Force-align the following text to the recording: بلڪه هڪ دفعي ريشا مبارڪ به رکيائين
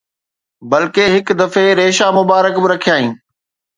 بلڪه 0.69 1.05
هڪ 1.15 1.27
دفعي 1.41 1.69
ريشا 1.79 2.07
مبارڪ 2.17 2.53
به 2.61 2.67
رکيائين 2.73 3.11